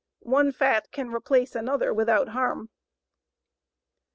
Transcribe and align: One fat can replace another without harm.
One 0.25 0.51
fat 0.51 0.91
can 0.91 1.11
replace 1.13 1.53
another 1.53 1.93
without 1.93 2.29
harm. 2.29 2.69